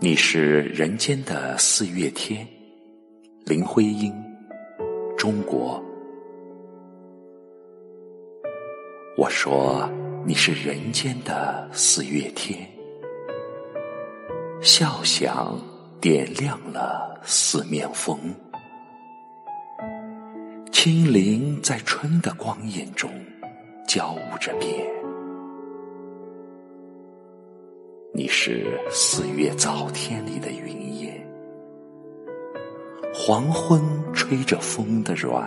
[0.00, 2.46] 你是人间的四月天，
[3.44, 4.12] 林徽因，
[5.16, 5.82] 中国。
[9.16, 9.86] 我说
[10.24, 12.66] 你是人间的四月天，
[14.62, 15.60] 笑响
[16.00, 18.18] 点亮了四面风，
[20.72, 23.10] 清灵在春的光艳中
[23.86, 24.99] 交舞着变。
[28.42, 31.28] 是四月早天里的云烟，
[33.12, 33.82] 黄昏
[34.14, 35.46] 吹着风的软，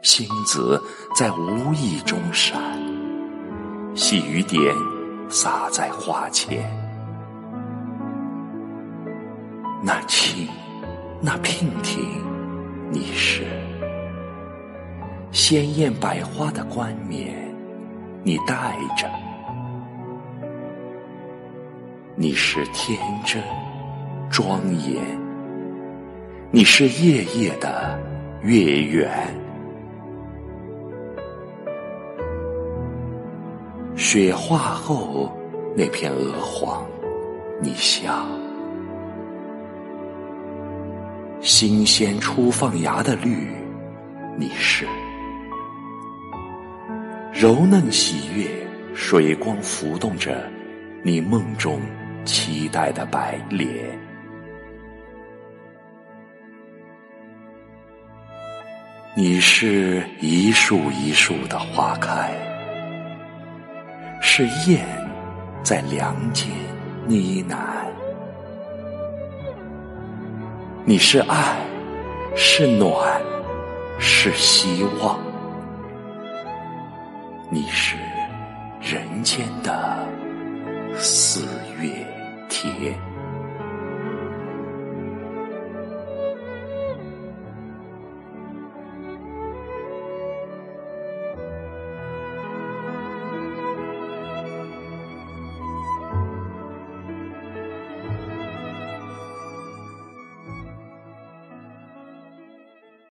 [0.00, 0.82] 星子
[1.14, 2.58] 在无意中闪，
[3.94, 4.74] 细雨点
[5.28, 6.64] 洒在花前，
[9.82, 10.48] 那庆，
[11.20, 12.02] 那娉婷，
[12.90, 13.44] 你是
[15.32, 17.54] 鲜艳百花的冠冕，
[18.24, 19.25] 你戴着。
[22.18, 23.42] 你是天真
[24.30, 25.04] 庄严，
[26.50, 28.02] 你是夜夜的
[28.40, 29.12] 月圆。
[33.96, 35.30] 雪化后
[35.76, 36.86] 那片鹅黄，
[37.60, 38.26] 你像
[41.42, 43.46] 新鲜初放芽的绿，
[44.38, 44.86] 你是
[47.30, 48.48] 柔嫩喜悦，
[48.94, 50.50] 水光浮动着
[51.02, 51.78] 你梦中。
[52.26, 53.66] 期待的白莲，
[59.14, 62.30] 你是一树一树的花开，
[64.20, 64.84] 是燕
[65.62, 66.48] 在梁间
[67.06, 67.56] 呢喃。
[70.84, 71.56] 你是爱，
[72.34, 73.20] 是暖，
[73.98, 75.18] 是希望，
[77.50, 77.96] 你是
[78.80, 80.04] 人间的。
[82.56, 83.15] 铁。